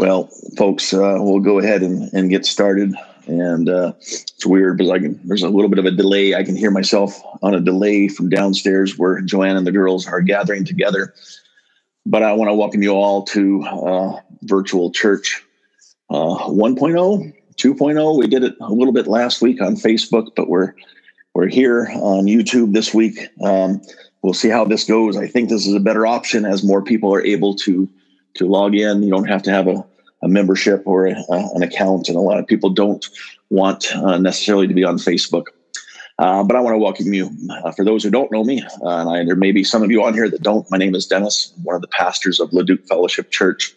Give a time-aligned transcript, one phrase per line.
[0.00, 2.94] Well, folks, uh, we'll go ahead and, and get started.
[3.26, 6.34] And uh, it's weird because I can, there's a little bit of a delay.
[6.34, 10.22] I can hear myself on a delay from downstairs where Joanne and the girls are
[10.22, 11.12] gathering together.
[12.06, 15.44] But I want to welcome you all to uh, virtual church
[16.08, 18.18] uh, 1.0, 2.0.
[18.18, 20.74] We did it a little bit last week on Facebook, but we're
[21.34, 23.18] we're here on YouTube this week.
[23.42, 23.82] Um,
[24.22, 25.18] we'll see how this goes.
[25.18, 27.86] I think this is a better option as more people are able to
[28.34, 29.02] to log in.
[29.02, 29.84] You don't have to have a,
[30.22, 33.06] a membership or a, an account, and a lot of people don't
[33.48, 35.44] want uh, necessarily to be on Facebook.
[36.18, 37.30] Uh, but I want to welcome you.
[37.50, 39.90] Uh, for those who don't know me, uh, and I, there may be some of
[39.90, 42.86] you on here that don't, my name is Dennis, one of the pastors of Leduc
[42.86, 43.74] Fellowship Church.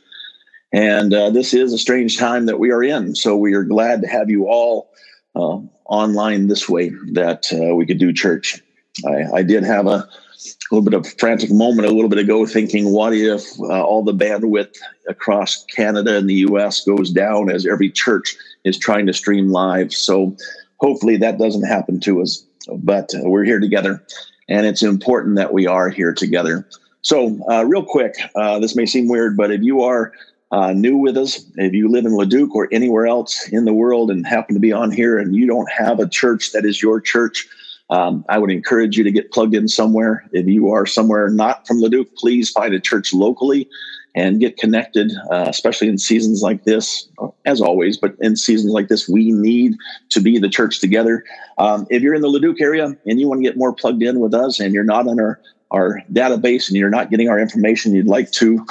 [0.74, 3.16] And uh, this is a strange time that we are in.
[3.16, 4.90] So we are glad to have you all
[5.36, 8.62] uh, online this way that we could do church.
[9.08, 10.10] I, I did have a
[10.46, 14.04] a little bit of frantic moment a little bit ago thinking what if uh, all
[14.04, 14.76] the bandwidth
[15.08, 19.94] across canada and the us goes down as every church is trying to stream live?
[19.94, 20.36] So
[20.78, 22.46] hopefully that doesn't happen to us
[22.78, 24.04] but we're here together
[24.50, 26.68] and it's important that we are here together.
[27.02, 30.14] So uh, real quick uh, this may seem weird but if you are
[30.52, 34.12] uh, new with us if you live in leduc or anywhere else in the world
[34.12, 37.02] and happen to be on here and you don't have a church that is your
[37.02, 37.48] church
[37.90, 40.26] um, I would encourage you to get plugged in somewhere.
[40.32, 43.70] If you are somewhere not from Leduc, please find a church locally
[44.16, 47.10] and get connected, uh, especially in seasons like this,
[47.46, 49.74] as always, but in seasons like this, we need
[50.10, 51.24] to be the church together.
[51.58, 54.20] Um, if you're in the Leduc area and you want to get more plugged in
[54.20, 57.96] with us and you're not on our, our database and you're not getting our information
[57.96, 58.64] you'd like to,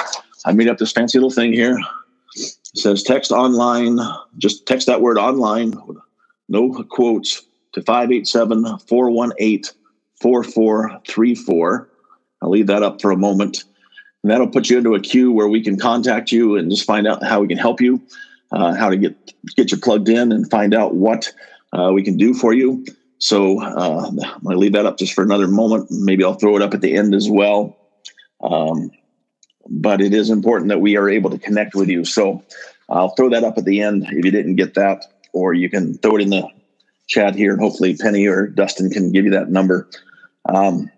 [0.45, 1.77] I made up this fancy little thing here.
[2.37, 3.99] It says text online,
[4.39, 5.75] just text that word online,
[6.49, 7.43] no quotes
[7.73, 9.73] to 587 418
[10.21, 11.89] 4434.
[12.41, 13.65] I'll leave that up for a moment.
[14.23, 17.07] And that'll put you into a queue where we can contact you and just find
[17.07, 18.01] out how we can help you,
[18.53, 19.17] uh, how to get
[19.57, 21.33] get you plugged in, and find out what
[21.73, 22.85] uh, we can do for you.
[23.19, 25.91] So uh, I'm going to leave that up just for another moment.
[25.91, 27.77] Maybe I'll throw it up at the end as well.
[28.43, 28.91] Um,
[29.69, 32.05] but it is important that we are able to connect with you.
[32.05, 32.43] So
[32.89, 35.99] I'll throw that up at the end if you didn't get that, or you can
[35.99, 36.49] throw it in the
[37.13, 39.89] chat here, and hopefully Penny or Dustin can give you that number.
[40.49, 40.91] Um,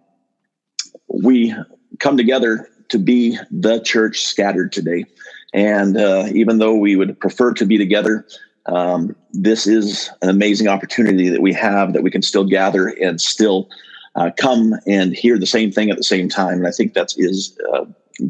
[1.08, 1.54] we
[1.98, 5.04] come together to be the church scattered today.
[5.52, 8.26] And uh, even though we would prefer to be together,
[8.66, 13.20] um, this is an amazing opportunity that we have that we can still gather and
[13.20, 13.68] still
[14.14, 16.58] uh, come and hear the same thing at the same time.
[16.58, 17.84] And I think that is uh,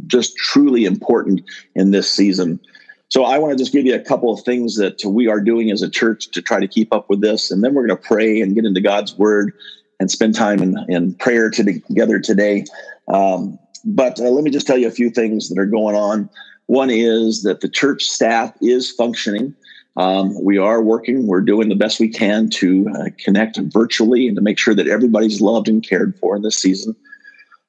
[0.06, 1.42] just truly important
[1.74, 2.60] in this season.
[3.08, 5.70] So I want to just give you a couple of things that we are doing
[5.70, 8.08] as a church to try to keep up with this, and then we're going to
[8.08, 9.52] pray and get into God's Word
[10.00, 12.64] and spend time in, in prayer together today.
[13.08, 16.28] Um, but uh, let me just tell you a few things that are going on.
[16.66, 19.54] One is that the church staff is functioning.
[19.96, 21.26] Um, we are working.
[21.26, 24.88] We're doing the best we can to uh, connect virtually and to make sure that
[24.88, 26.96] everybody's loved and cared for in this season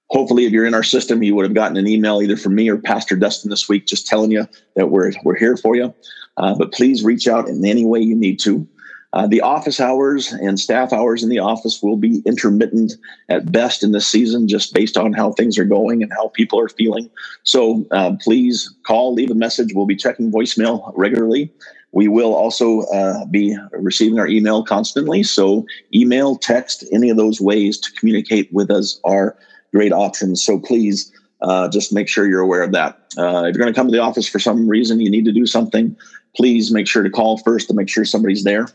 [0.10, 2.70] hopefully if you're in our system you would have gotten an email either from me
[2.70, 5.94] or pastor dustin this week just telling you that we're, we're here for you.
[6.38, 8.68] Uh, but please reach out in any way you need to.
[9.16, 12.94] Uh, the office hours and staff hours in the office will be intermittent
[13.30, 16.60] at best in this season just based on how things are going and how people
[16.60, 17.10] are feeling.
[17.44, 19.74] So uh, please call leave a message.
[19.74, 21.50] We'll be checking voicemail regularly.
[21.94, 25.24] We will also uh, be receiving our email constantly.
[25.24, 29.38] So email text any of those ways to communicate with us are
[29.76, 30.42] great options.
[30.42, 32.94] So please uh, just make sure you're aware of that.
[33.18, 35.34] Uh, if you're going to come to the office for some reason, you need to
[35.34, 35.96] do something,
[36.36, 38.70] please make sure to call first to make sure somebody's there.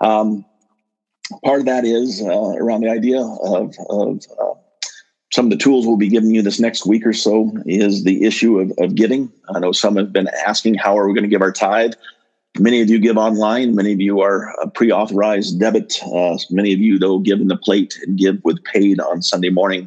[0.00, 0.44] Um,
[1.44, 4.54] part of that is uh, around the idea of, of uh,
[5.30, 8.24] some of the tools we'll be giving you this next week or so is the
[8.24, 9.30] issue of, of giving.
[9.54, 11.92] I know some have been asking, how are we going to give our tithe?
[12.58, 13.76] Many of you give online.
[13.76, 16.00] Many of you are pre-authorized debit.
[16.02, 19.50] Uh, many of you, though, give in the plate and give with paid on Sunday
[19.50, 19.86] morning.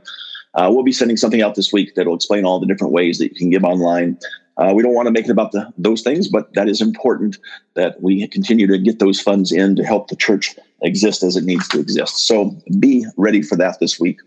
[0.55, 3.29] Uh, we'll be sending something out this week that'll explain all the different ways that
[3.29, 4.17] you can give online.
[4.57, 7.37] Uh, we don't want to make it about the, those things, but that is important
[7.73, 11.43] that we continue to get those funds in to help the church exist as it
[11.43, 12.27] needs to exist.
[12.27, 14.19] So be ready for that this week.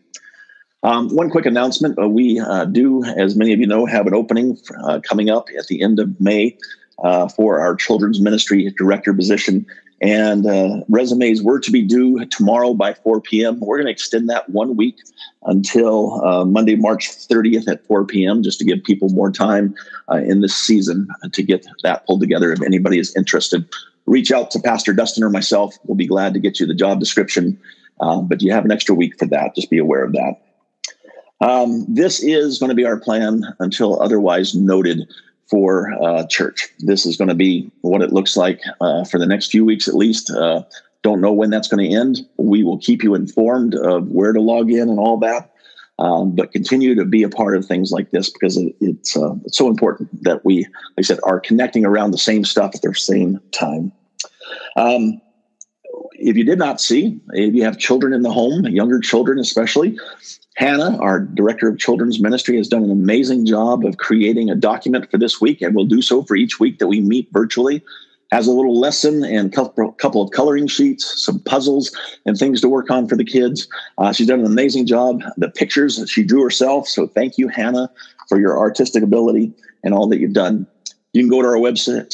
[0.83, 4.15] Um, one quick announcement uh, we uh, do, as many of you know, have an
[4.15, 6.57] opening uh, coming up at the end of May
[7.03, 9.67] uh, for our children's ministry director position
[10.01, 13.61] and uh, resumes were to be due tomorrow by 4 p.m.
[13.61, 14.99] We're going to extend that one week
[15.45, 19.75] until uh, Monday, March 30th at 4 p.m., just to give people more time
[20.11, 22.53] uh, in this season to get that pulled together.
[22.53, 23.67] If anybody is interested,
[24.05, 25.77] reach out to Pastor Dustin or myself.
[25.85, 27.59] We'll be glad to get you the job description.
[28.01, 29.55] Uh, but you have an extra week for that.
[29.55, 30.43] Just be aware of that.
[31.41, 35.07] Um, this is going to be our plan until otherwise noted
[35.49, 36.69] for uh, church.
[36.81, 39.89] This is going to be what it looks like uh, for the next few weeks
[39.89, 40.31] at least.
[40.31, 40.63] Uh,
[41.03, 42.27] don't know when that's going to end.
[42.37, 45.53] We will keep you informed of where to log in and all that.
[45.99, 49.35] Um, but continue to be a part of things like this because it, it's, uh,
[49.45, 52.83] it's so important that we, like I said, are connecting around the same stuff at
[52.83, 53.93] the same time.
[54.77, 55.21] Um,
[56.19, 59.99] if you did not see, if you have children in the home, younger children especially,
[60.57, 65.11] Hannah, our director of children's ministry, has done an amazing job of creating a document
[65.11, 67.83] for this week, and will do so for each week that we meet virtually.
[68.33, 72.69] Has a little lesson and a couple of coloring sheets, some puzzles, and things to
[72.69, 73.69] work on for the kids.
[73.99, 75.23] Uh, she's done an amazing job.
[75.37, 76.89] The pictures that she drew herself.
[76.89, 77.89] So thank you, Hannah,
[78.29, 79.53] for your artistic ability
[79.85, 80.67] and all that you've done.
[81.13, 82.11] You can go to our website,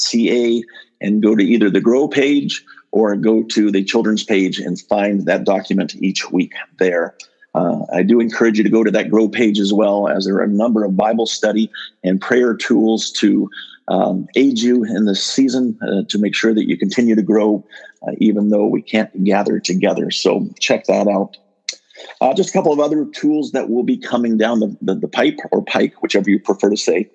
[0.00, 0.64] leducfellowship.ca,
[1.00, 5.26] and go to either the Grow page or go to the children's page and find
[5.26, 7.16] that document each week there.
[7.54, 10.36] Uh, I do encourage you to go to that Grow page as well, as there
[10.36, 11.70] are a number of Bible study
[12.04, 13.48] and prayer tools to
[13.88, 17.64] um, aid you in this season uh, to make sure that you continue to grow,
[18.06, 20.10] uh, even though we can't gather together.
[20.12, 21.36] So check that out.
[22.20, 25.08] Uh, just a couple of other tools that will be coming down the, the, the
[25.08, 27.10] pipe or pike, whichever you prefer to say.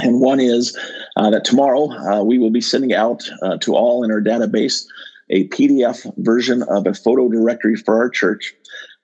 [0.00, 0.76] And one is
[1.16, 4.86] uh, that tomorrow uh, we will be sending out uh, to all in our database
[5.30, 8.54] a PDF version of a photo directory for our church.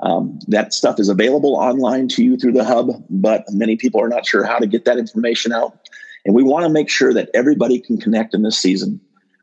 [0.00, 4.08] Um, that stuff is available online to you through the hub, but many people are
[4.08, 5.78] not sure how to get that information out.
[6.24, 9.00] And we want to make sure that everybody can connect in this season.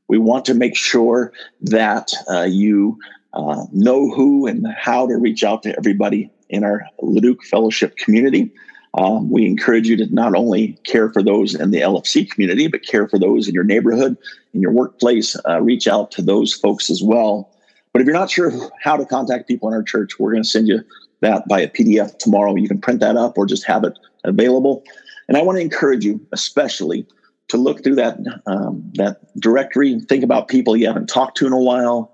[0.07, 1.31] We want to make sure
[1.62, 2.97] that uh, you
[3.33, 8.51] uh, know who and how to reach out to everybody in our Leduc Fellowship community.
[8.98, 12.86] Um, we encourage you to not only care for those in the LFC community, but
[12.86, 14.18] care for those in your neighborhood,
[14.54, 15.38] in your workplace.
[15.48, 17.50] Uh, reach out to those folks as well.
[17.94, 18.52] But if you're not sure
[18.82, 20.82] how to contact people in our church, we're going to send you
[21.22, 22.56] that by a PDF tomorrow.
[22.56, 24.84] You can print that up or just have it available.
[25.28, 27.06] And I want to encourage you, especially,
[27.48, 30.00] to look through that um, that directory.
[30.02, 32.11] Think about people you haven't talked to in a while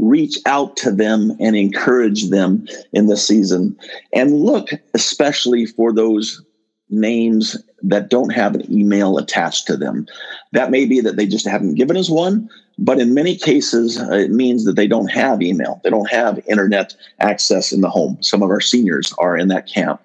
[0.00, 3.76] reach out to them and encourage them in the season.
[4.14, 6.42] And look especially for those
[6.88, 10.06] names that don't have an email attached to them.
[10.52, 12.48] That may be that they just haven't given us one,
[12.78, 15.80] but in many cases, uh, it means that they don't have email.
[15.84, 18.18] They don't have internet access in the home.
[18.22, 20.00] Some of our seniors are in that camp.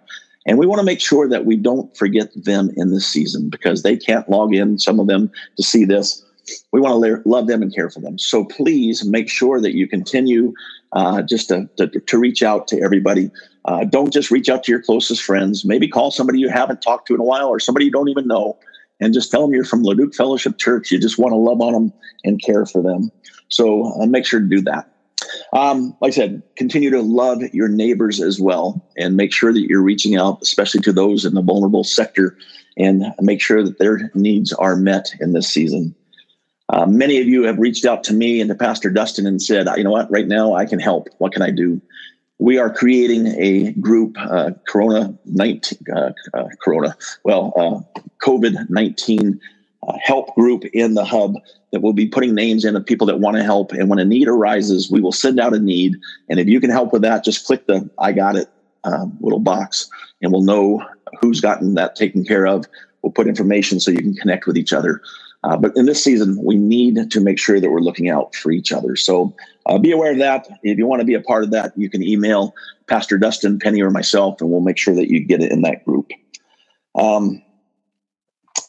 [0.45, 3.81] And we want to make sure that we don't forget them in this season because
[3.81, 6.23] they can't log in, some of them, to see this
[6.71, 8.17] we want to love them and care for them.
[8.17, 10.53] So please make sure that you continue
[10.93, 13.29] uh, just to, to, to, reach out to everybody.
[13.65, 15.65] Uh, don't just reach out to your closest friends.
[15.65, 18.27] Maybe call somebody you haven't talked to in a while or somebody you don't even
[18.27, 18.57] know
[18.99, 20.91] and just tell them you're from Leduc Fellowship Church.
[20.91, 21.93] You just want to love on them
[22.23, 23.11] and care for them.
[23.49, 24.89] So uh, make sure to do that.
[25.53, 29.67] Um, like I said, continue to love your neighbors as well and make sure that
[29.67, 32.37] you're reaching out, especially to those in the vulnerable sector,
[32.77, 35.95] and make sure that their needs are met in this season.
[36.69, 39.67] Uh, many of you have reached out to me and to Pastor Dustin and said,
[39.77, 41.09] you know what, right now I can help.
[41.19, 41.81] What can I do?
[42.39, 49.39] We are creating a group, uh, Corona 19, uh, uh Corona, well, uh, COVID 19
[49.87, 51.35] uh, help group in the hub
[51.71, 53.71] that will be putting names in of people that want to help.
[53.71, 55.95] And when a need arises, we will send out a need.
[56.29, 58.49] And if you can help with that, just click the I got it
[59.19, 59.89] little box
[60.21, 60.83] and we'll know
[61.19, 62.65] who's gotten that taken care of.
[63.01, 65.01] We'll put information so you can connect with each other.
[65.45, 68.51] Uh, but in this season, we need to make sure that we're looking out for
[68.51, 68.95] each other.
[68.95, 69.35] So
[69.67, 70.47] uh, be aware of that.
[70.63, 72.55] If you want to be a part of that, you can email
[72.87, 75.85] Pastor Dustin, Penny, or myself, and we'll make sure that you get it in that
[75.85, 76.11] group.
[76.95, 77.43] Um,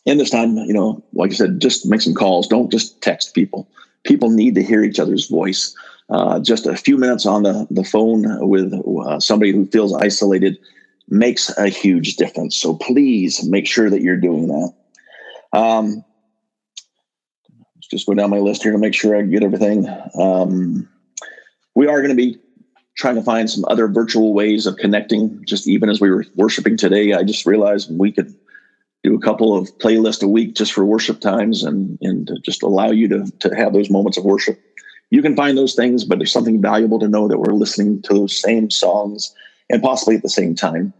[0.05, 2.47] in this time, you know, like I said, just make some calls.
[2.47, 3.69] Don't just text people.
[4.05, 5.75] People need to hear each other's voice.
[6.11, 8.73] Uh, just a few minutes on the, the phone with
[9.07, 10.59] uh, somebody who feels isolated
[11.09, 12.55] makes a huge difference.
[12.57, 14.75] So please make sure that you're doing that.
[15.59, 16.05] Um,
[17.91, 19.87] just go down my list here to make sure I get everything.
[20.19, 20.89] Um,
[21.75, 22.39] we are going to be
[22.97, 25.45] trying to find some other virtual ways of connecting.
[25.45, 28.35] Just even as we were worshiping today, I just realized we could
[29.05, 32.91] do a couple of playlists a week just for worship times and and just allow
[32.91, 34.59] you to to have those moments of worship.
[35.11, 38.15] You can find those things, but there's something valuable to know that we're listening to
[38.15, 39.33] those same songs
[39.71, 40.93] and possibly at the same time.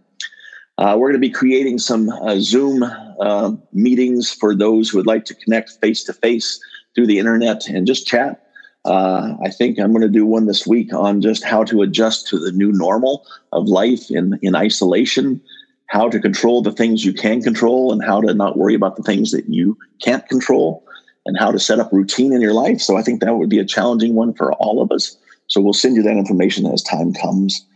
[0.79, 5.07] Uh, we're going to be creating some uh, Zoom uh, meetings for those who would
[5.07, 6.61] like to connect face to face
[6.97, 8.43] through the internet and just chat.
[8.85, 12.27] Uh, I think I'm going to do one this week on just how to adjust
[12.29, 15.41] to the new normal of life in, in isolation,
[15.89, 19.03] how to control the things you can control, and how to not worry about the
[19.03, 20.85] things that you can't control,
[21.27, 22.81] and how to set up routine in your life.
[22.81, 25.17] So I think that would be a challenging one for all of us.
[25.49, 27.67] So we'll send you that information as time comes.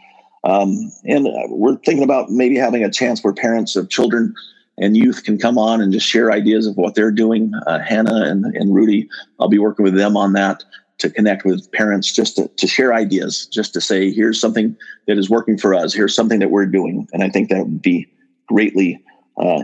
[0.44, 4.32] Um, and we're thinking about maybe having a chance where parents of children
[4.80, 7.52] and youth can come on and just share ideas of what they're doing.
[7.66, 9.08] Uh, Hannah and, and Rudy,
[9.38, 10.64] I'll be working with them on that
[10.98, 15.18] to connect with parents just to, to share ideas, just to say, here's something that
[15.18, 17.06] is working for us, here's something that we're doing.
[17.12, 18.10] And I think that would be
[18.48, 19.02] greatly
[19.38, 19.62] uh,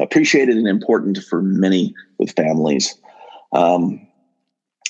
[0.00, 2.98] appreciated and important for many with families.
[3.52, 4.06] Um,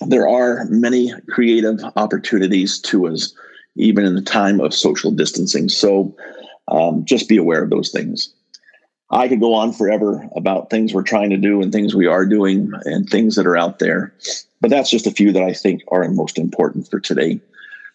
[0.06, 3.34] there are many creative opportunities to us,
[3.76, 5.68] even in the time of social distancing.
[5.68, 6.16] So
[6.68, 8.34] um, just be aware of those things.
[9.12, 12.24] I could go on forever about things we're trying to do and things we are
[12.24, 14.14] doing and things that are out there.
[14.62, 17.38] But that's just a few that I think are most important for today.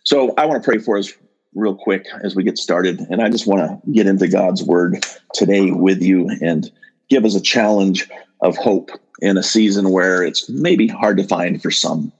[0.04, 1.12] So I want to pray for us
[1.56, 3.00] real quick as we get started.
[3.10, 6.72] And I just want to get into God's word today with you and
[7.10, 8.08] give us a challenge
[8.42, 12.12] of hope in a season where it's maybe hard to find for some.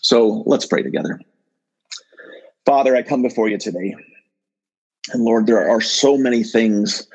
[0.00, 1.20] So let's pray together.
[2.64, 3.94] Father, I come before you today.
[5.12, 7.06] And Lord, there are so many things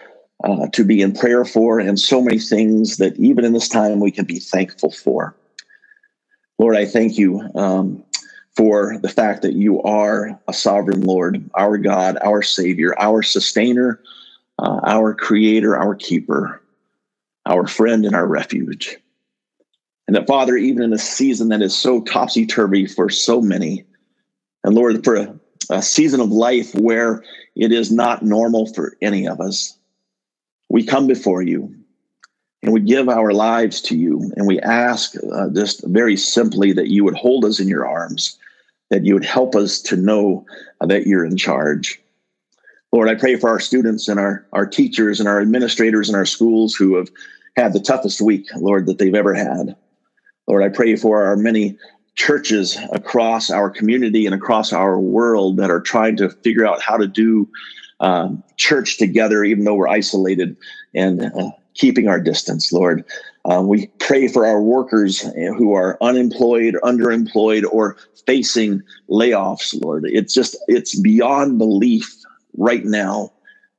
[0.44, 4.00] uh, to be in prayer for, and so many things that even in this time
[4.00, 5.36] we can be thankful for.
[6.60, 8.04] Lord, I thank you um,
[8.56, 14.00] for the fact that you are a sovereign Lord, our God, our Savior, our sustainer,
[14.60, 16.62] uh, our creator, our keeper,
[17.46, 18.98] our friend, and our refuge.
[20.08, 23.86] And that, Father, even in a season that is so topsy turvy for so many,
[24.64, 27.24] and Lord, for a, a season of life where
[27.56, 29.78] it is not normal for any of us,
[30.74, 31.72] we come before you
[32.64, 36.90] and we give our lives to you and we ask uh, just very simply that
[36.90, 38.40] you would hold us in your arms
[38.90, 40.44] that you would help us to know
[40.82, 42.02] that you're in charge.
[42.92, 46.26] Lord i pray for our students and our, our teachers and our administrators in our
[46.26, 47.10] schools who have
[47.56, 49.76] had the toughest week lord that they've ever had.
[50.48, 51.78] Lord i pray for our many
[52.16, 56.98] churches across our community and across our world that are trying to figure out how
[56.98, 57.48] to do
[58.04, 60.58] um, church together, even though we're isolated
[60.94, 63.04] and uh, keeping our distance, Lord.
[63.46, 70.04] Uh, we pray for our workers who are unemployed, underemployed, or facing layoffs, Lord.
[70.06, 72.14] It's just, it's beyond belief
[72.58, 73.32] right now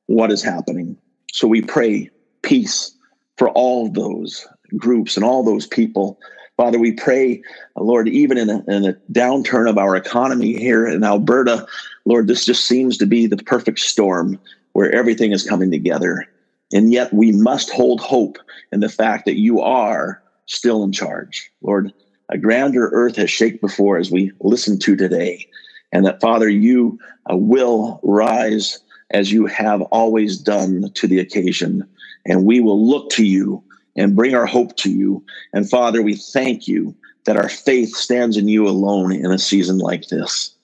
[0.07, 0.97] what is happening.
[1.33, 2.11] So we pray
[2.43, 2.97] peace
[3.37, 6.19] for all those groups and all those people.
[6.57, 7.43] Father, we pray,
[7.77, 11.67] Lord, even in a, in a downturn of our economy here in Alberta,
[12.05, 14.39] Lord, this just seems to be the perfect storm
[14.73, 16.27] where everything is coming together.
[16.73, 18.39] And yet we must hold hope
[18.71, 21.51] in the fact that you are still in charge.
[21.61, 21.93] Lord,
[22.29, 25.47] a grander earth has shake before as we listen to today.
[25.93, 26.99] And that, Father, you
[27.31, 28.81] uh, will rise
[29.11, 31.87] as you have always done to the occasion.
[32.27, 33.63] And we will look to you
[33.97, 35.25] and bring our hope to you.
[35.53, 39.79] And Father, we thank you that our faith stands in you alone in a season
[39.79, 40.55] like this.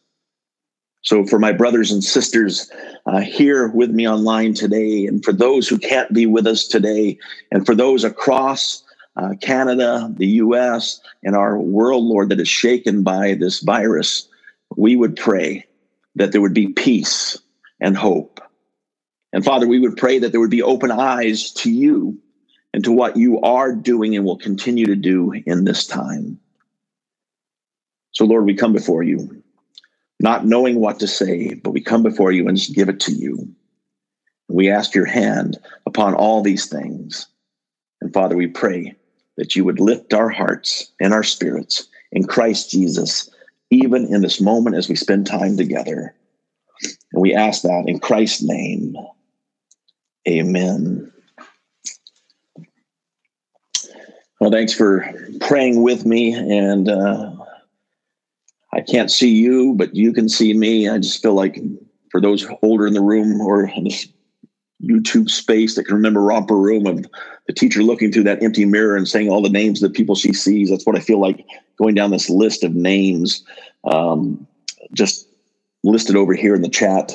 [1.02, 2.70] So, for my brothers and sisters
[3.06, 7.18] uh, here with me online today, and for those who can't be with us today,
[7.50, 8.84] and for those across
[9.16, 14.28] uh, Canada, the US, and our world, Lord, that is shaken by this virus,
[14.76, 15.64] we would pray
[16.16, 17.38] that there would be peace
[17.80, 18.40] and hope.
[19.32, 22.18] And Father, we would pray that there would be open eyes to you
[22.72, 26.38] and to what you are doing and will continue to do in this time.
[28.12, 29.42] So, Lord, we come before you
[30.20, 33.12] not knowing what to say, but we come before you and just give it to
[33.12, 33.48] you.
[34.48, 37.26] We ask your hand upon all these things.
[38.02, 38.94] And Father, we pray
[39.38, 43.30] that you would lift our hearts and our spirits in Christ Jesus,
[43.70, 46.14] even in this moment as we spend time together.
[47.12, 48.96] And we ask that in Christ's name.
[50.28, 51.10] Amen.
[54.40, 55.06] Well, thanks for
[55.40, 56.32] praying with me.
[56.32, 57.32] And uh,
[58.72, 60.88] I can't see you, but you can see me.
[60.88, 61.60] I just feel like
[62.10, 64.08] for those older in the room or in this
[64.82, 67.04] YouTube space that can remember romper room of
[67.46, 70.14] the teacher looking through that empty mirror and saying all the names of the people
[70.14, 70.70] she sees.
[70.70, 71.44] That's what I feel like
[71.78, 73.44] going down this list of names,
[73.84, 74.46] um,
[74.94, 75.28] just
[75.84, 77.14] listed over here in the chat.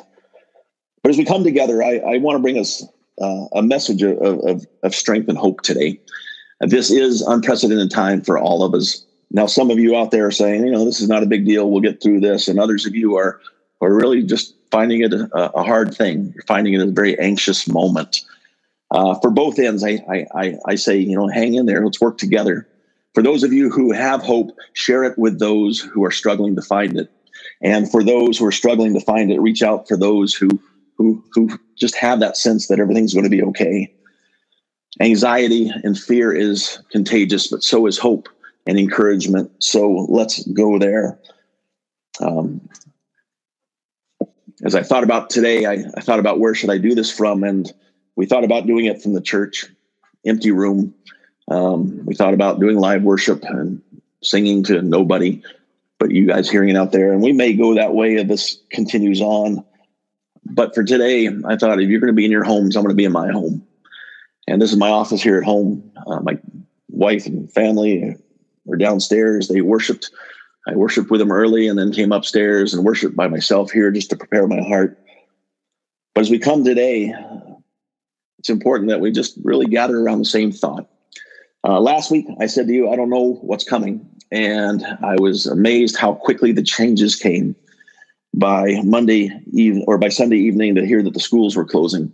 [1.01, 2.83] But as we come together, I, I want to bring us
[3.19, 5.99] uh, a message of, of, of strength and hope today.
[6.65, 9.05] This is unprecedented time for all of us.
[9.31, 11.45] Now, some of you out there are saying, you know, this is not a big
[11.45, 11.69] deal.
[11.69, 12.47] We'll get through this.
[12.47, 13.39] And others of you are,
[13.81, 16.31] are really just finding it a, a hard thing.
[16.33, 18.21] You're finding it a very anxious moment.
[18.91, 19.99] Uh, for both ends, I,
[20.33, 21.83] I, I say, you know, hang in there.
[21.83, 22.67] Let's work together.
[23.13, 26.61] For those of you who have hope, share it with those who are struggling to
[26.61, 27.09] find it.
[27.61, 30.49] And for those who are struggling to find it, reach out for those who,
[30.97, 33.93] who, who just have that sense that everything's going to be okay.
[35.01, 38.29] Anxiety and fear is contagious, but so is hope
[38.65, 39.51] and encouragement.
[39.63, 41.19] So let's go there.
[42.19, 42.67] Um,
[44.63, 47.43] as I thought about today, I, I thought about where should I do this from,
[47.43, 47.71] and
[48.15, 49.65] we thought about doing it from the church,
[50.25, 50.93] empty room.
[51.49, 53.81] Um, we thought about doing live worship and
[54.21, 55.43] singing to nobody
[55.99, 57.11] but you guys hearing it out there.
[57.11, 59.63] And we may go that way if this continues on.
[60.45, 62.91] But for today, I thought if you're going to be in your homes, I'm going
[62.91, 63.65] to be in my home.
[64.47, 65.91] And this is my office here at home.
[66.05, 66.37] Uh, my
[66.89, 68.15] wife and family
[68.65, 69.47] were downstairs.
[69.47, 70.11] They worshiped.
[70.67, 74.09] I worshiped with them early and then came upstairs and worshiped by myself here just
[74.11, 74.99] to prepare my heart.
[76.13, 77.13] But as we come today,
[78.39, 80.89] it's important that we just really gather around the same thought.
[81.67, 84.07] Uh, last week, I said to you, I don't know what's coming.
[84.31, 87.55] And I was amazed how quickly the changes came
[88.33, 92.11] by Monday evening or by Sunday evening to hear that the schools were closing.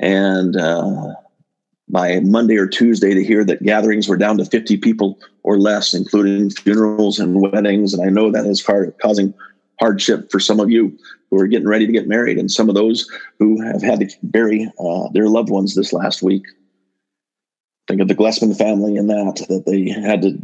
[0.00, 1.14] And uh,
[1.88, 5.94] by Monday or Tuesday to hear that gatherings were down to 50 people or less,
[5.94, 7.92] including funerals and weddings.
[7.92, 8.62] And I know that is
[9.00, 9.34] causing
[9.78, 10.96] hardship for some of you
[11.30, 13.06] who are getting ready to get married and some of those
[13.38, 16.44] who have had to bury uh, their loved ones this last week
[17.86, 20.38] think of the Glessman family and that, that they had to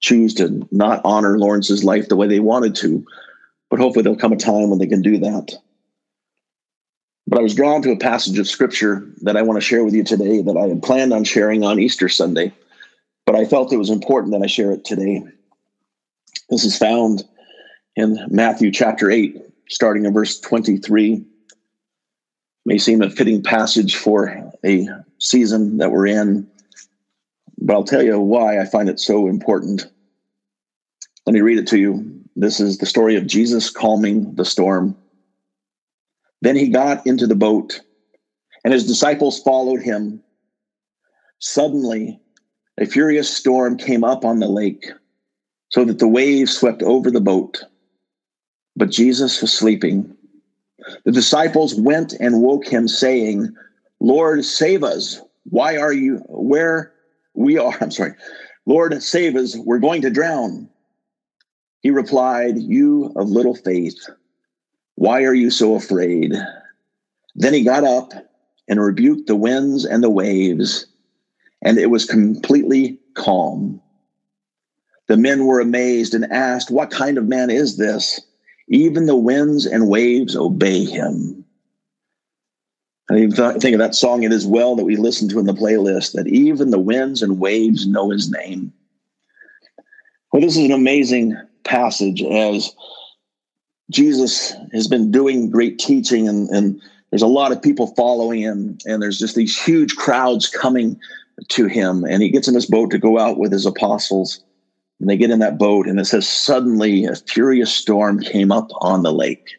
[0.00, 3.04] choose to not honor Lawrence's life the way they wanted to.
[3.70, 5.52] But hopefully there'll come a time when they can do that.
[7.32, 9.94] But I was drawn to a passage of scripture that I want to share with
[9.94, 12.52] you today that I had planned on sharing on Easter Sunday,
[13.24, 15.22] but I felt it was important that I share it today.
[16.50, 17.24] This is found
[17.96, 19.34] in Matthew chapter 8,
[19.70, 21.24] starting in verse 23.
[22.66, 24.86] May seem a fitting passage for a
[25.18, 26.46] season that we're in.
[27.56, 29.90] But I'll tell you why I find it so important.
[31.24, 32.20] Let me read it to you.
[32.36, 34.98] This is the story of Jesus calming the storm.
[36.42, 37.80] Then he got into the boat,
[38.64, 40.22] and his disciples followed him.
[41.38, 42.20] Suddenly,
[42.78, 44.90] a furious storm came up on the lake,
[45.70, 47.62] so that the waves swept over the boat.
[48.74, 50.16] But Jesus was sleeping.
[51.04, 53.54] The disciples went and woke him, saying,
[54.00, 55.20] Lord, save us.
[55.44, 56.92] Why are you, where
[57.34, 58.14] we are, I'm sorry,
[58.66, 59.56] Lord, save us.
[59.56, 60.68] We're going to drown.
[61.82, 64.08] He replied, You of little faith,
[64.96, 66.32] why are you so afraid?
[67.34, 68.12] Then he got up
[68.68, 70.86] and rebuked the winds and the waves,
[71.62, 73.80] and it was completely calm.
[75.08, 78.20] The men were amazed and asked, What kind of man is this?
[78.68, 81.44] Even the winds and waves obey him.
[83.10, 85.52] I even think of that song, It Is Well, that we listened to in the
[85.52, 88.72] playlist, that even the winds and waves know his name.
[90.32, 92.74] Well, this is an amazing passage as
[93.90, 98.78] Jesus has been doing great teaching, and, and there's a lot of people following him,
[98.86, 100.98] and there's just these huge crowds coming
[101.48, 102.04] to him.
[102.04, 104.42] And he gets in this boat to go out with his apostles.
[105.00, 108.68] And they get in that boat, and it says, Suddenly a furious storm came up
[108.80, 109.56] on the lake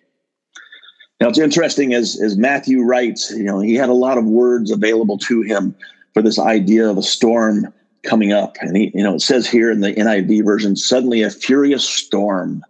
[1.23, 4.71] now it's interesting as as Matthew writes, you know, he had a lot of words
[4.71, 5.73] available to him
[6.13, 8.57] for this idea of a storm coming up.
[8.59, 12.61] And he, you know, it says here in the NIV version, suddenly a furious storm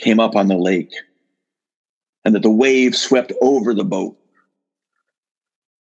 [0.00, 0.92] came up on the lake,
[2.24, 4.16] and that the waves swept over the boat.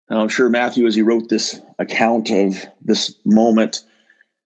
[0.10, 3.84] Now I'm sure Matthew, as he wrote this account of this moment,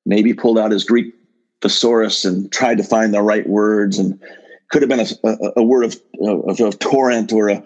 [0.05, 1.13] maybe pulled out his Greek
[1.62, 4.19] thesaurus and tried to find the right words and
[4.69, 7.63] could have been a, a, a word of, of, of, torrent or a,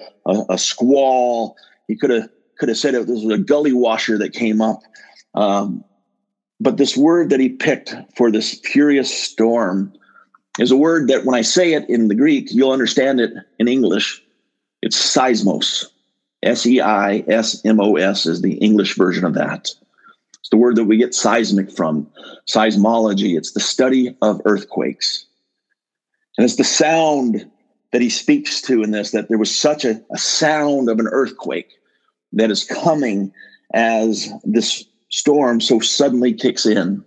[0.50, 1.56] a, squall.
[1.88, 4.82] He could have could have said it this was a gully washer that came up.
[5.36, 5.84] Um,
[6.60, 9.94] but this word that he picked for this furious storm
[10.60, 13.68] is a word that when I say it in the Greek, you'll understand it in
[13.68, 14.24] English.
[14.82, 15.86] It's seismos.
[16.44, 19.70] S E I S M O S is the English version of that.
[20.40, 22.06] It's the word that we get seismic from,
[22.50, 23.38] seismology.
[23.38, 25.26] It's the study of earthquakes.
[26.38, 27.50] And it's the sound
[27.92, 31.08] that he speaks to in this that there was such a, a sound of an
[31.08, 31.72] earthquake
[32.34, 33.32] that is coming
[33.74, 37.06] as this storm so suddenly kicks in.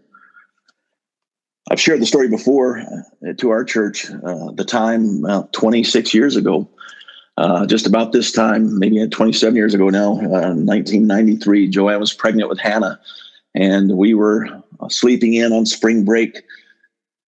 [1.68, 6.36] I've shared the story before uh, to our church, uh, the time about 26 years
[6.36, 6.68] ago,
[7.38, 11.66] uh, just about this time, maybe 27 years ago now, 1993.
[11.66, 13.00] Uh, Joanne was pregnant with Hannah,
[13.54, 14.46] and we were
[14.78, 16.44] uh, sleeping in on spring break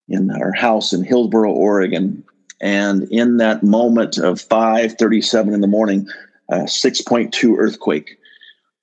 [0.09, 2.23] in our house in Hillsboro, Oregon.
[2.59, 6.07] And in that moment of 5:37 in the morning,
[6.49, 8.17] a 6.2 earthquake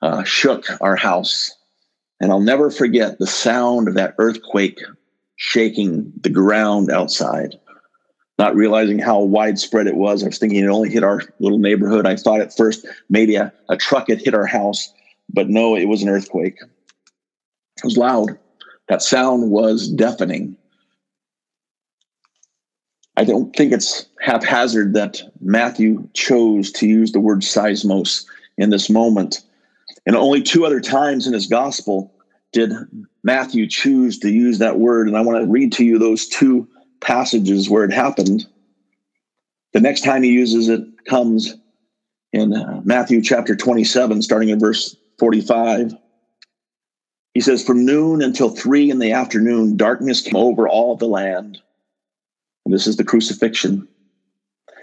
[0.01, 1.51] uh, shook our house.
[2.21, 4.81] And I'll never forget the sound of that earthquake
[5.41, 7.59] shaking the ground outside.
[8.39, 12.07] Not realizing how widespread it was, I was thinking it only hit our little neighborhood.
[12.07, 14.93] I thought at first maybe a, a truck had hit our house,
[15.33, 16.57] but no, it was an earthquake.
[16.61, 18.39] It was loud.
[18.89, 20.59] That sound was deafening.
[23.17, 28.27] I don't think it's haphazard that Matthew chose to use the word seismos
[28.59, 29.41] in this moment.
[30.05, 32.13] And only two other times in his gospel
[32.53, 32.73] did
[33.23, 35.09] Matthew choose to use that word.
[35.09, 36.69] And I want to read to you those two
[37.01, 38.47] passages where it happened.
[39.73, 41.57] The next time he uses it comes
[42.33, 45.95] in uh, Matthew chapter 27, starting in verse 45.
[47.35, 51.61] He says, From noon until three in the afternoon, darkness came over all the land.
[52.65, 53.87] And this is the crucifixion.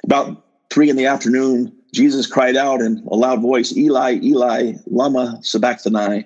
[0.04, 5.39] About three in the afternoon, Jesus cried out in a loud voice, Eli, Eli, Lama
[5.41, 6.26] Sabachthani,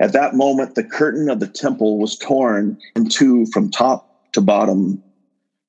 [0.00, 4.40] At that moment, the curtain of the temple was torn in two from top to
[4.40, 5.02] bottom.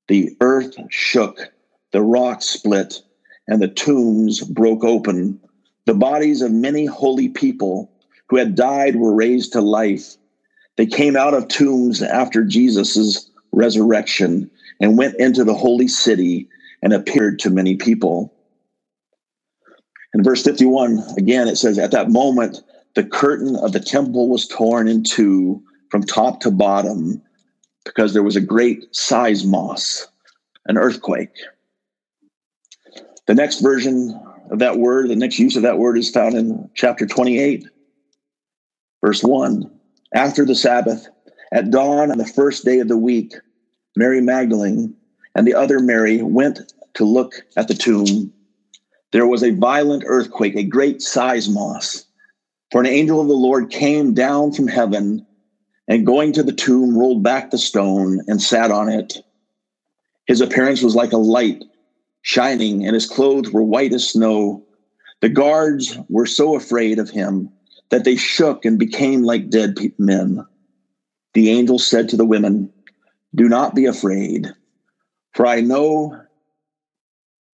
[0.08, 1.52] The earth shook,
[1.92, 3.02] the rocks split,
[3.48, 5.40] and the tombs broke open.
[5.86, 7.92] The bodies of many holy people
[8.30, 10.16] who had died were raised to life.
[10.78, 16.50] They came out of tombs after Jesus' resurrection and went into the holy city
[16.82, 18.34] and appeared to many people.
[20.14, 22.62] In verse 51, again, it says, At that moment,
[22.96, 27.22] the curtain of the temple was torn in two from top to bottom
[27.84, 30.06] because there was a great seismos,
[30.66, 31.36] an earthquake.
[33.28, 36.70] The next version of that word, the next use of that word is found in
[36.74, 37.68] chapter 28,
[39.04, 39.72] verse 1.
[40.14, 41.08] After the Sabbath,
[41.52, 43.34] at dawn on the first day of the week,
[43.96, 44.96] Mary Magdalene
[45.36, 48.34] and the other Mary went to look at the tomb.
[49.12, 52.06] There was a violent earthquake, a great seismos.
[52.72, 55.26] For an angel of the Lord came down from heaven
[55.88, 59.18] and going to the tomb, rolled back the stone and sat on it.
[60.26, 61.64] His appearance was like a light
[62.24, 64.66] shining, and his clothes were white as snow.
[65.22, 67.50] The guards were so afraid of him
[67.92, 70.44] that they shook and became like dead men.
[71.36, 72.74] The angel said to the women,
[73.36, 74.48] Do not be afraid,
[75.34, 76.20] for I know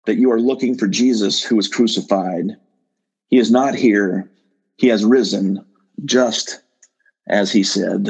[0.07, 2.57] that you are looking for Jesus who was crucified.
[3.29, 4.30] He is not here,
[4.81, 5.63] he has risen,
[6.07, 6.63] just
[7.29, 8.09] as he said.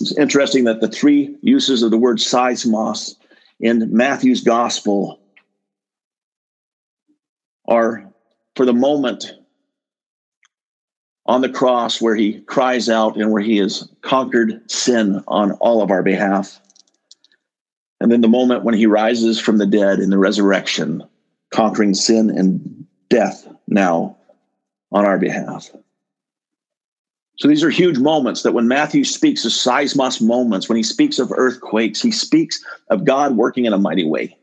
[0.00, 3.14] It's interesting that the three uses of the word seismos
[3.60, 5.20] in Matthew's gospel
[7.68, 8.12] are
[8.56, 9.34] for the moment
[11.26, 15.80] on the cross where he cries out and where he has conquered sin on all
[15.80, 16.60] of our behalf.
[18.00, 21.04] And then the moment when he rises from the dead in the resurrection,
[21.50, 24.16] conquering sin and death now
[24.92, 25.70] on our behalf.
[27.38, 31.18] So these are huge moments that when Matthew speaks of seismos moments, when he speaks
[31.18, 34.36] of earthquakes, he speaks of God working in a mighty way.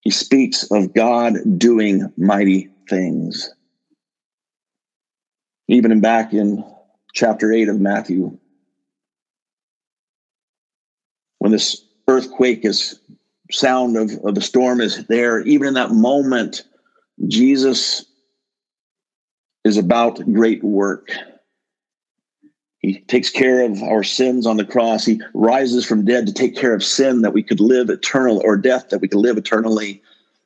[0.00, 3.52] He speaks of God doing mighty things
[5.72, 6.64] even back in
[7.14, 8.36] chapter 8 of Matthew,
[11.38, 13.00] when this earthquake is
[13.50, 16.64] sound of, of the storm is there, even in that moment,
[17.26, 18.04] Jesus
[19.64, 21.12] is about great work.
[22.78, 25.04] He takes care of our sins on the cross.
[25.04, 28.56] He rises from dead to take care of sin that we could live eternal or
[28.56, 30.02] death that we could live eternally.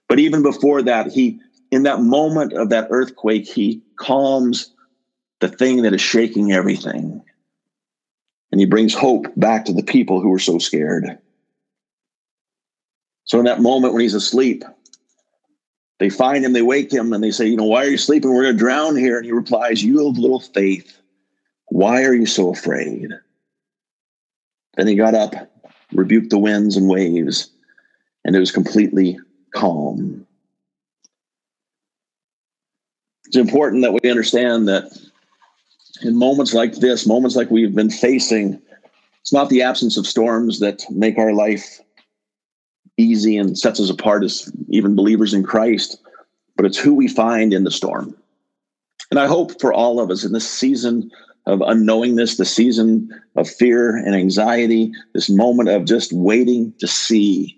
[0.09, 4.70] But even before that, he in that moment of that earthquake, he calms
[5.40, 7.22] the thing that is shaking everything.
[8.52, 11.18] And he brings hope back to the people who were so scared.
[13.24, 14.64] So, in that moment when he's asleep,
[15.99, 18.33] they find him, they wake him, and they say, You know, why are you sleeping?
[18.33, 19.17] We're going to drown here.
[19.17, 21.01] And he replies, You have little faith.
[21.67, 23.11] Why are you so afraid?
[24.77, 25.35] Then he got up,
[25.93, 27.51] rebuked the winds and waves,
[28.25, 29.19] and it was completely
[29.55, 30.27] calm.
[33.27, 34.97] It's important that we understand that
[36.03, 38.61] in moments like this, moments like we've been facing,
[39.23, 41.81] it's not the absence of storms that make our life
[42.97, 45.99] easy and sets us apart as even believers in Christ,
[46.57, 48.17] but it's who we find in the storm.
[49.11, 51.11] And I hope for all of us in this season
[51.47, 57.57] of unknowingness, the season of fear and anxiety, this moment of just waiting to see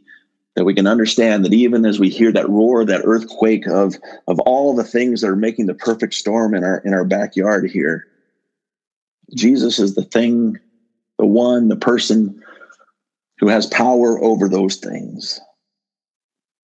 [0.55, 3.96] that we can understand that even as we hear that roar, that earthquake of,
[4.27, 7.70] of all the things that are making the perfect storm in our in our backyard
[7.70, 8.07] here,
[9.35, 10.59] Jesus is the thing,
[11.18, 12.42] the one, the person
[13.40, 15.40] who has power over those things,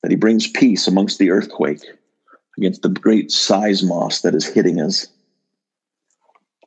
[0.02, 1.82] that he brings peace amongst the earthquake,
[2.58, 5.06] against the great seismos that is hitting us.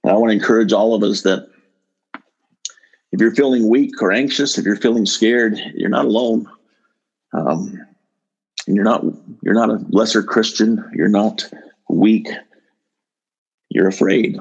[0.04, 1.50] And I want to encourage all of us that
[3.12, 6.48] if you're feeling weak or anxious, if you're feeling scared, you're not alone.
[7.34, 7.80] Um,
[8.67, 9.04] and you're not
[9.41, 10.84] you're not a lesser Christian.
[10.93, 11.50] You're not
[11.89, 12.28] weak.
[13.70, 14.39] You're afraid.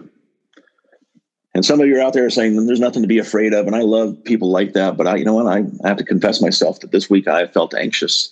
[1.56, 3.66] And some of you are out there saying there's nothing to be afraid of.
[3.66, 4.98] And I love people like that.
[4.98, 5.46] But I, you know what?
[5.46, 8.28] I, I have to confess myself that this week I felt anxious.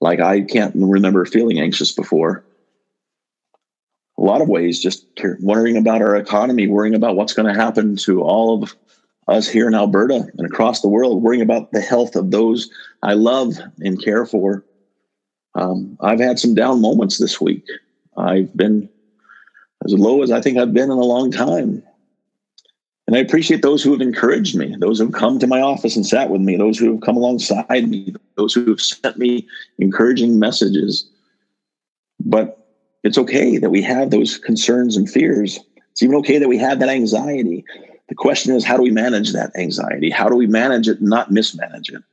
[0.00, 2.44] Like I can't remember feeling anxious before.
[4.18, 5.04] A lot of ways, just
[5.40, 8.72] worrying about our economy, worrying about what's going to happen to all of
[9.26, 12.68] us here in Alberta and across the world, worrying about the health of those
[13.02, 14.62] I love and care for.
[15.56, 17.64] Um, I've had some down moments this week.
[18.16, 18.88] I've been
[19.84, 21.82] as low as I think I've been in a long time.
[23.10, 25.96] And I appreciate those who have encouraged me, those who have come to my office
[25.96, 29.48] and sat with me, those who have come alongside me, those who have sent me
[29.80, 31.10] encouraging messages.
[32.20, 32.68] But
[33.02, 35.58] it's okay that we have those concerns and fears.
[35.90, 37.64] It's even okay that we have that anxiety.
[38.08, 40.08] The question is, how do we manage that anxiety?
[40.08, 42.04] How do we manage it not mismanage it?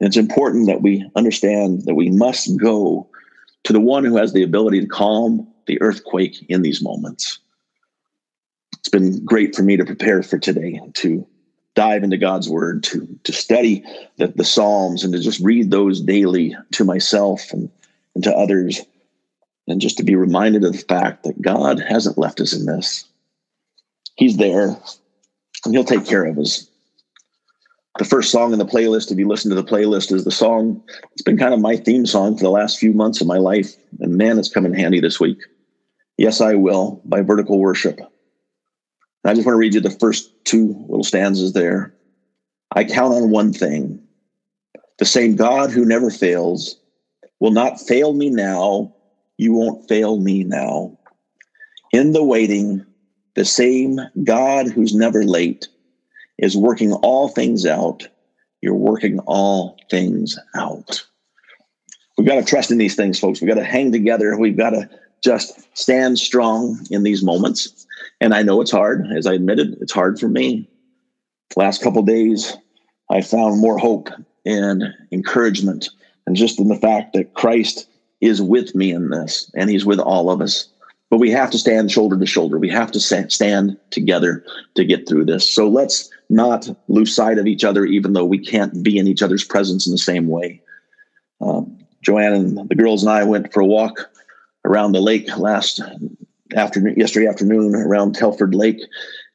[0.00, 3.08] And it's important that we understand that we must go
[3.62, 7.38] to the one who has the ability to calm the earthquake in these moments
[8.80, 11.26] it's been great for me to prepare for today to
[11.74, 13.84] dive into God's word, to to study
[14.16, 17.70] the, the Psalms and to just read those daily to myself and,
[18.14, 18.80] and to others,
[19.68, 23.04] and just to be reminded of the fact that God hasn't left us in this.
[24.16, 24.76] He's there
[25.66, 26.66] and he'll take care of us.
[27.98, 30.82] The first song in the playlist, if you listen to the playlist, is the song.
[31.12, 33.74] It's been kind of my theme song for the last few months of my life.
[33.98, 35.38] And man, it's come in handy this week.
[36.16, 38.00] Yes, I Will by Vertical Worship.
[39.24, 41.92] I just want to read you the first two little stanzas there.
[42.74, 44.00] I count on one thing
[44.98, 46.76] the same God who never fails
[47.40, 48.94] will not fail me now.
[49.38, 50.96] You won't fail me now.
[51.92, 52.84] In the waiting,
[53.34, 55.68] the same God who's never late
[56.38, 58.06] is working all things out.
[58.60, 61.02] You're working all things out.
[62.18, 63.40] We've got to trust in these things, folks.
[63.40, 64.36] We've got to hang together.
[64.38, 64.88] We've got to
[65.24, 67.86] just stand strong in these moments.
[68.20, 70.68] And I know it's hard, as I admitted, it's hard for me.
[71.56, 72.56] Last couple days,
[73.10, 74.08] I found more hope
[74.44, 75.88] and encouragement,
[76.26, 77.88] and just in the fact that Christ
[78.20, 80.68] is with me in this, and He's with all of us.
[81.08, 82.58] But we have to stand shoulder to shoulder.
[82.58, 84.44] We have to stand together
[84.76, 85.50] to get through this.
[85.52, 89.22] So let's not lose sight of each other, even though we can't be in each
[89.22, 90.62] other's presence in the same way.
[91.40, 94.08] Um, Joanne and the girls and I went for a walk
[94.64, 95.80] around the lake last
[96.54, 98.80] afternoon, yesterday afternoon around Telford Lake,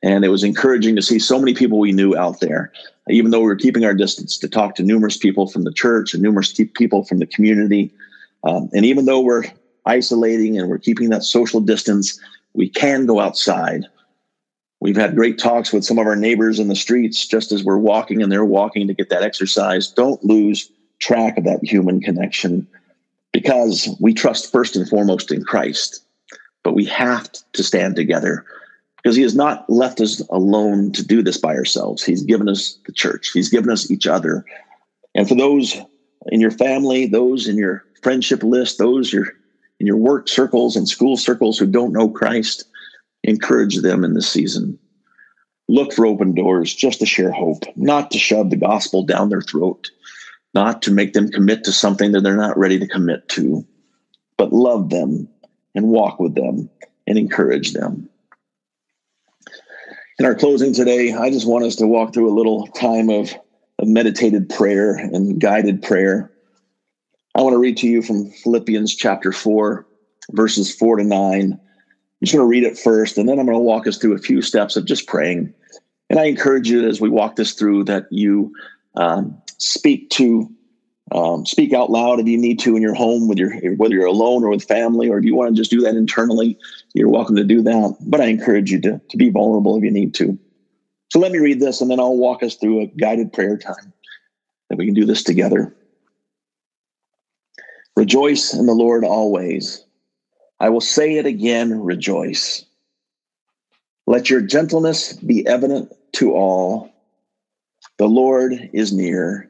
[0.04, 2.72] and it was encouraging to see so many people we knew out there.
[3.10, 6.14] Even though we were keeping our distance, to talk to numerous people from the church
[6.14, 7.92] and numerous people from the community,
[8.44, 9.44] um, and even though we're
[9.86, 12.20] isolating and we're keeping that social distance,
[12.54, 13.86] we can go outside.
[14.80, 17.78] We've had great talks with some of our neighbors in the streets just as we're
[17.78, 19.88] walking and they're walking to get that exercise.
[19.88, 22.68] Don't lose track of that human connection
[23.32, 26.05] because we trust first and foremost in Christ.
[26.66, 28.44] But we have to stand together
[28.98, 32.04] because He has not left us alone to do this by ourselves.
[32.04, 34.44] He's given us the church, He's given us each other.
[35.14, 35.78] And for those
[36.32, 39.28] in your family, those in your friendship list, those your
[39.80, 42.66] in your work circles and school circles who don't know Christ,
[43.24, 44.80] encourage them in this season.
[45.68, 49.42] Look for open doors just to share hope, not to shove the gospel down their
[49.42, 49.92] throat,
[50.56, 53.64] not to make them commit to something that they're not ready to commit to,
[54.38, 55.28] but love them
[55.76, 56.70] and walk with them
[57.06, 58.10] and encourage them.
[60.18, 63.34] In our closing today, I just want us to walk through a little time of,
[63.80, 66.32] of meditated prayer and guided prayer.
[67.36, 69.86] I want to read to you from Philippians chapter 4,
[70.32, 71.52] verses 4 to 9.
[71.52, 71.60] I'm
[72.24, 74.20] just going to read it first, and then I'm going to walk us through a
[74.20, 75.54] few steps of just praying.
[76.10, 78.54] And I encourage you as we walk this through that you
[78.96, 80.50] um, speak to
[81.12, 84.06] um, speak out loud if you need to in your home with your whether you're
[84.06, 86.58] alone or with family or if you want to just do that internally
[86.94, 87.96] you're welcome to do that.
[88.02, 90.38] But i encourage you to, to be vulnerable if you need to.
[91.12, 93.94] So let me read this and then i'll walk us through a guided prayer time
[94.70, 95.76] that we can do this together.
[97.96, 99.86] Rejoice in the lord always.
[100.60, 102.66] I will say it again rejoice.
[104.08, 106.92] Let your gentleness be evident to all.
[107.98, 109.50] The Lord is near.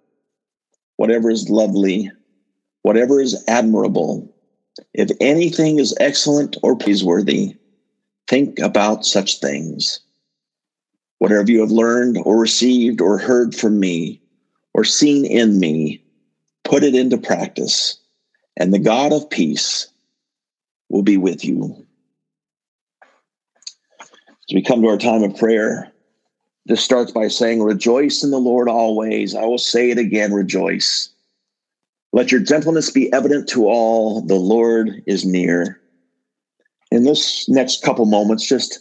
[1.01, 2.11] whatever is lovely,
[2.83, 4.31] whatever is admirable,
[4.93, 7.55] if anything is excellent or praiseworthy,
[8.27, 9.99] think about such things.
[11.17, 14.21] Whatever you have learned or received or heard from me
[14.75, 16.03] or seen in me,
[16.63, 17.97] put it into practice,
[18.55, 19.87] and the God of peace
[20.89, 21.83] will be with you.
[23.01, 25.90] As we come to our time of prayer,
[26.65, 29.35] this starts by saying, Rejoice in the Lord always.
[29.35, 31.09] I will say it again, rejoice.
[32.13, 34.21] Let your gentleness be evident to all.
[34.21, 35.79] The Lord is near.
[36.91, 38.79] In this next couple moments, just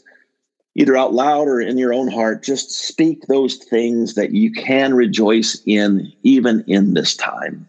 [0.74, 4.94] either out loud or in your own heart, just speak those things that you can
[4.94, 7.68] rejoice in, even in this time.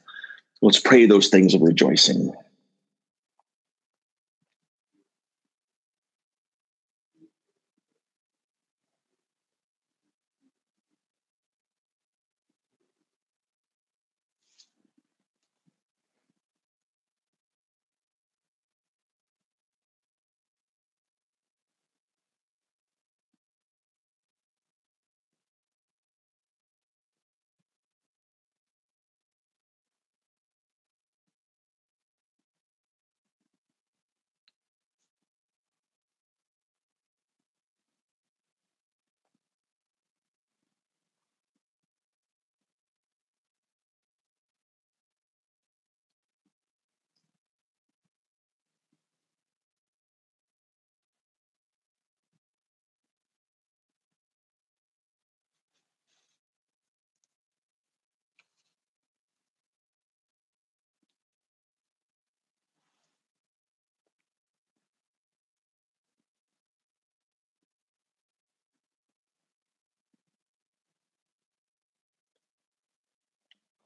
[0.62, 2.34] Let's pray those things of rejoicing.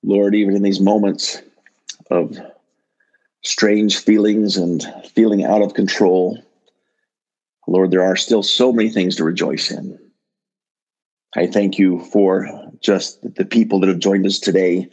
[0.06, 1.42] Lord, even in these moments
[2.12, 2.38] of
[3.44, 6.38] strange feelings and feeling out of control,
[7.68, 9.98] Lord, there are still so many things to rejoice in.
[11.36, 12.48] I thank you for
[12.82, 14.88] just the people that have joined us today.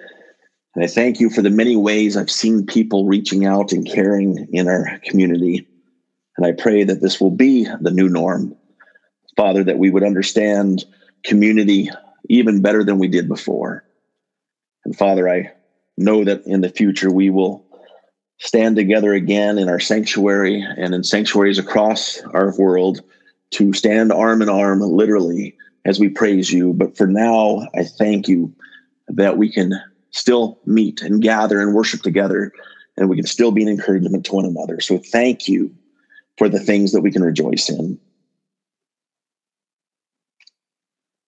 [0.75, 4.49] And I thank you for the many ways I've seen people reaching out and caring
[4.51, 5.69] in our community.
[6.39, 8.57] And I pray that this will be the new norm.
[9.37, 10.87] Father, that we would understand
[11.23, 11.91] community
[12.31, 13.85] even better than we did before.
[14.85, 15.53] And Father, I
[15.97, 17.65] know that in the future we will
[18.39, 23.01] stand together again in our sanctuary and in sanctuaries across our world
[23.53, 26.73] to stand arm in arm, literally, as we praise you.
[26.73, 28.53] But for now, I thank you
[29.09, 29.73] that we can
[30.11, 32.53] still meet and gather and worship together,
[32.97, 34.81] and we can still be an encouragement to one another.
[34.81, 35.75] So thank you
[36.39, 37.99] for the things that we can rejoice in.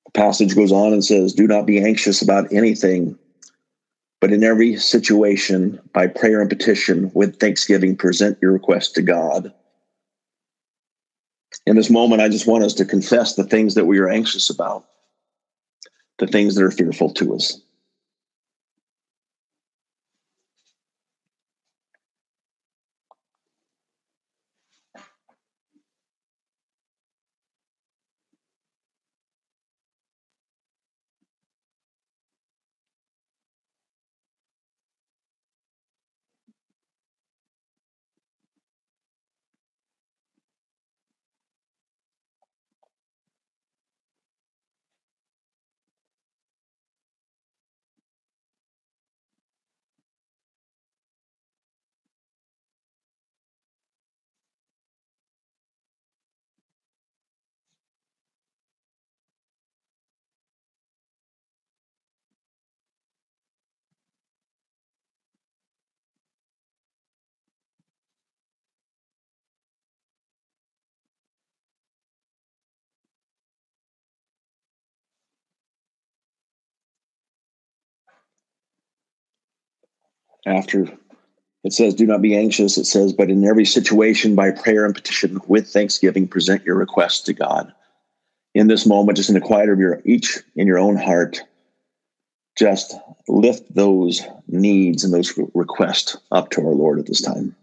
[0.06, 3.18] The passage goes on and says, Do not be anxious about anything
[4.24, 9.52] but in every situation, by prayer and petition, with thanksgiving, present your request to God.
[11.66, 14.48] In this moment, I just want us to confess the things that we are anxious
[14.48, 14.86] about,
[16.20, 17.60] the things that are fearful to us.
[80.46, 80.86] After
[81.64, 84.94] it says, Do not be anxious, it says, but in every situation, by prayer and
[84.94, 87.72] petition with thanksgiving, present your requests to God.
[88.54, 91.40] In this moment, just in the quiet of your each in your own heart,
[92.56, 92.94] just
[93.26, 97.56] lift those needs and those requests up to our Lord at this time.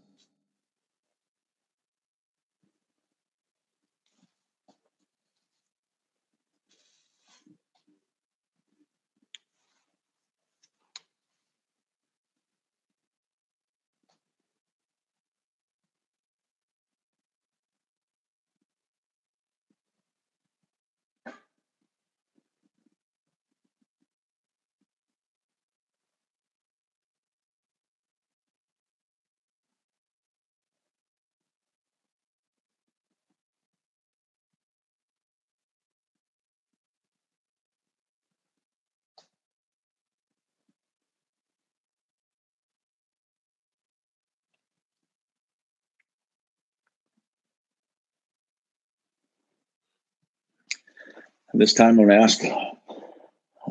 [51.53, 52.41] This time I'm going to ask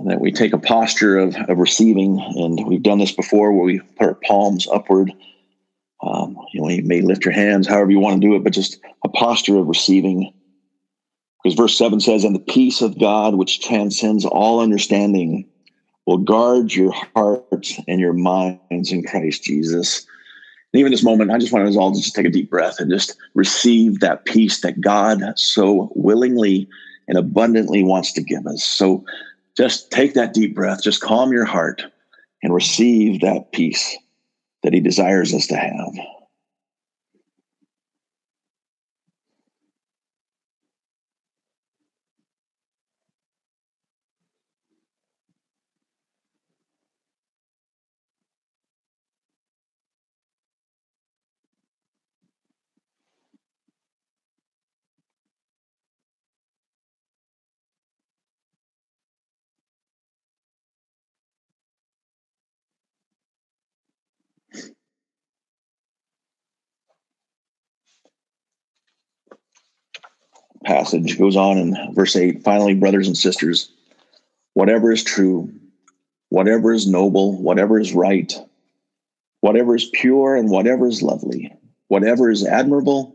[0.06, 3.80] that we take a posture of, of receiving, and we've done this before where we
[3.80, 5.12] put our palms upward.
[6.02, 8.52] Um, you know, you may lift your hands however you want to do it, but
[8.52, 10.32] just a posture of receiving.
[11.42, 15.48] Because verse 7 says, And the peace of God, which transcends all understanding,
[16.06, 20.06] will guard your hearts and your minds in Christ Jesus.
[20.72, 22.78] And even this moment, I just want us all to just take a deep breath
[22.78, 26.68] and just receive that peace that God so willingly
[27.10, 28.62] and abundantly wants to give us.
[28.62, 29.04] So
[29.56, 31.82] just take that deep breath, just calm your heart
[32.40, 33.98] and receive that peace
[34.62, 35.92] that He desires us to have.
[70.80, 73.70] Passage goes on in verse 8 finally brothers and sisters
[74.54, 75.52] whatever is true
[76.30, 78.34] whatever is noble whatever is right
[79.40, 81.52] whatever is pure and whatever is lovely
[81.88, 83.14] whatever is admirable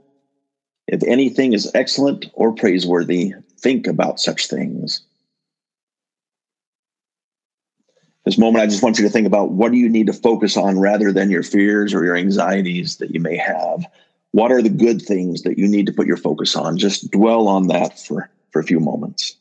[0.87, 5.01] if anything is excellent or praiseworthy think about such things.
[8.25, 10.57] This moment i just want you to think about what do you need to focus
[10.57, 13.85] on rather than your fears or your anxieties that you may have
[14.35, 16.77] what are the good things that you need to put your focus on?
[16.77, 19.37] Just dwell on that for, for a few moments.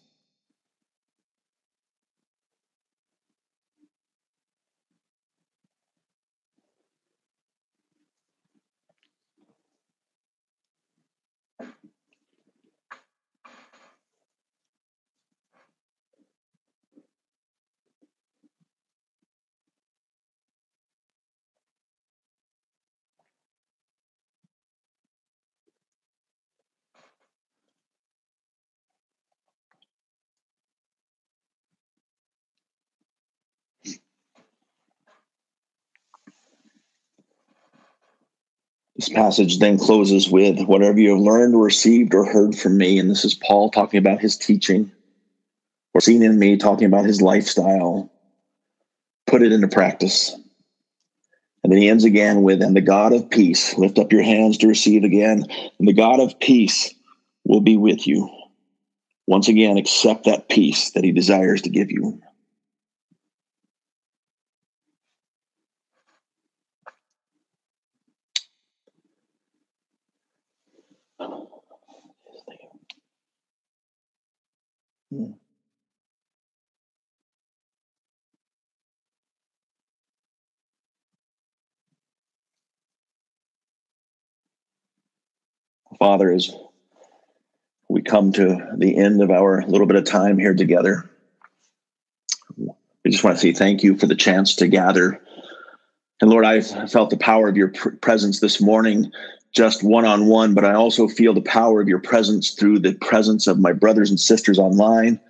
[38.97, 42.99] This passage then closes with whatever you have learned, or received, or heard from me.
[42.99, 44.91] And this is Paul talking about his teaching,
[45.95, 48.11] or seen in me talking about his lifestyle.
[49.27, 50.37] Put it into practice.
[51.65, 54.59] And then he ends again with, and the God of peace, lift up your hands
[54.59, 55.45] to receive again,
[55.79, 56.95] and the God of peace
[57.45, 58.29] will be with you.
[59.27, 62.21] Once again, accept that peace that he desires to give you.
[85.99, 86.55] Father, as
[87.89, 91.09] we come to the end of our little bit of time here together,
[92.59, 95.21] I just want to say thank you for the chance to gather.
[96.21, 97.69] And Lord, I've felt the power of your
[98.01, 99.13] presence this morning,
[99.53, 102.95] just one on one, but I also feel the power of your presence through the
[102.95, 105.21] presence of my brothers and sisters online.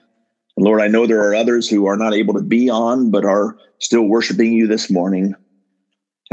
[0.56, 3.24] And Lord, I know there are others who are not able to be on, but
[3.24, 5.34] are still worshiping you this morning.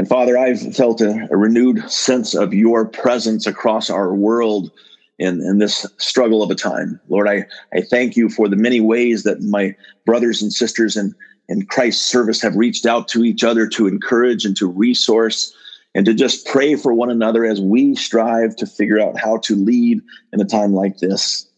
[0.02, 4.72] And Father, I've felt a, a renewed sense of your presence across our world
[5.20, 6.98] in, in this struggle of a time.
[7.08, 11.14] Lord, I, I thank you for the many ways that my brothers and sisters in,
[11.48, 15.54] in Christ's service have reached out to each other to encourage and to resource
[15.94, 19.54] and to just pray for one another as we strive to figure out how to
[19.54, 20.00] lead
[20.32, 21.48] in a time like this.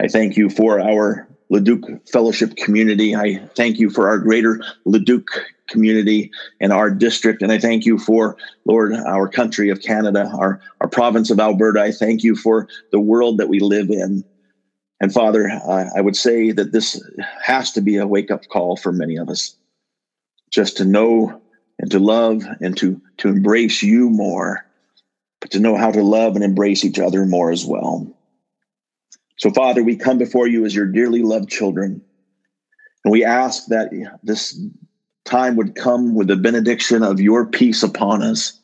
[0.00, 3.14] I thank you for our Leduc Fellowship community.
[3.14, 5.26] I thank you for our greater Leduc
[5.68, 6.30] community
[6.60, 7.42] and our district.
[7.42, 11.82] And I thank you for, Lord, our country of Canada, our, our province of Alberta.
[11.82, 14.24] I thank you for the world that we live in.
[14.98, 17.02] And Father, I, I would say that this
[17.42, 19.54] has to be a wake up call for many of us
[20.50, 21.38] just to know
[21.78, 24.64] and to love and to, to embrace you more,
[25.42, 28.10] but to know how to love and embrace each other more as well.
[29.36, 32.02] So, Father, we come before you as your dearly loved children.
[33.04, 33.90] And we ask that
[34.22, 34.60] this
[35.24, 38.58] time would come with the benediction of your peace upon us.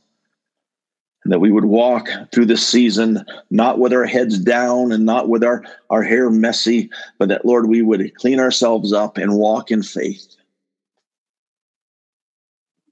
[1.25, 5.29] And that we would walk through this season not with our heads down and not
[5.29, 9.71] with our, our hair messy, but that, Lord, we would clean ourselves up and walk
[9.71, 10.37] in faith.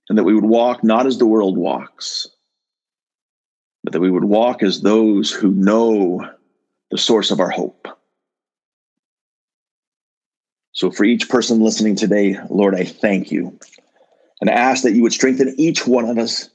[0.09, 2.29] And that we would walk not as the world walks,
[3.85, 6.29] but that we would walk as those who know
[6.91, 7.89] the source of our hope.
[10.73, 13.59] So, for each person listening today, Lord, I thank you
[14.41, 16.51] and I ask that you would strengthen each one of us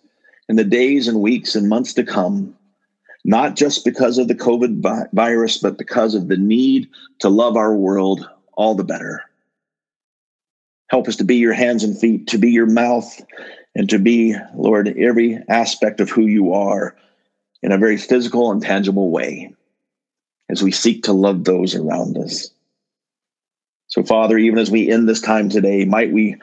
[0.47, 2.55] in the days and weeks and months to come,
[3.25, 6.87] not just because of the COVID virus, but because of the need
[7.19, 9.23] to love our world all the better.
[10.89, 13.21] Help us to be your hands and feet, to be your mouth,
[13.75, 16.95] and to be, Lord, every aspect of who you are
[17.63, 19.53] in a very physical and tangible way
[20.51, 22.49] as we seek to love those around us.
[23.87, 26.35] So, Father, even as we end this time today, might we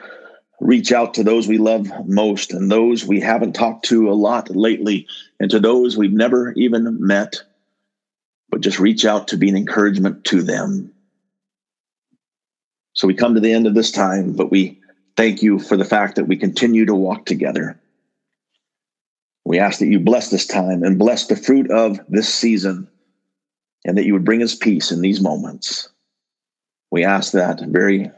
[0.59, 4.53] reach out to those we love most and those we haven't talked to a lot
[4.55, 5.07] lately,
[5.39, 7.41] and to those we've never even met,
[8.49, 10.91] but just reach out to be an encouragement to them.
[12.93, 14.77] So we come to the end of this time, but we
[15.15, 17.79] thank you for the fact that we continue to walk together.
[19.45, 22.87] We ask that you bless this time and bless the fruit of this season,
[23.85, 25.89] and that you would bring us peace in these moments.
[26.91, 28.11] We ask that very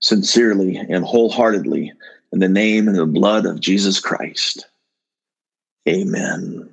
[0.00, 1.92] sincerely and wholeheartedly
[2.32, 4.66] in the name and the blood of Jesus Christ.
[5.88, 6.72] Amen.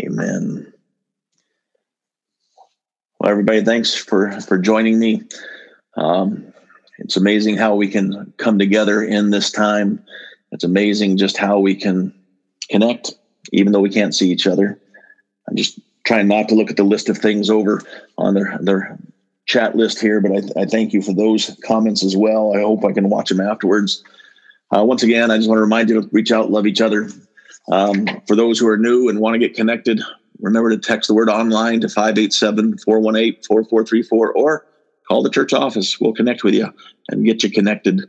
[0.00, 0.72] Amen.
[3.18, 5.22] Well, everybody, thanks for for joining me.
[5.96, 6.52] Um,
[6.98, 10.04] it's amazing how we can come together in this time.
[10.52, 12.14] It's amazing just how we can
[12.70, 13.14] connect,
[13.52, 14.80] even though we can't see each other.
[15.48, 17.82] I'm just trying not to look at the list of things over
[18.16, 18.98] on their their
[19.44, 22.54] chat list here, but I, I, thank you for those comments as well.
[22.54, 24.02] I hope I can watch them afterwards.
[24.74, 27.08] Uh, once again, I just want to remind you to reach out, love each other.
[27.70, 30.02] Um, for those who are new and want to get connected,
[30.40, 34.66] remember to text the word online to 587 418 4434 or
[35.06, 35.98] call the church office.
[36.00, 36.72] We'll connect with you
[37.10, 38.02] and get you connected.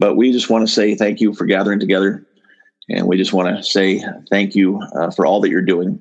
[0.00, 2.26] But we just want to say thank you for gathering together.
[2.88, 6.00] And we just want to say thank you uh, for all that you're doing.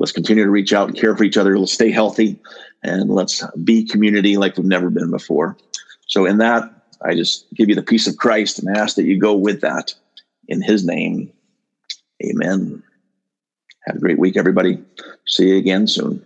[0.00, 1.58] Let's continue to reach out and care for each other.
[1.58, 2.40] Let's stay healthy
[2.82, 5.58] and let's be community like we've never been before.
[6.06, 6.64] So, in that,
[7.04, 9.94] I just give you the peace of Christ and ask that you go with that
[10.48, 11.30] in his name.
[12.24, 12.82] Amen.
[13.84, 14.82] Have a great week, everybody.
[15.26, 16.24] See you again soon.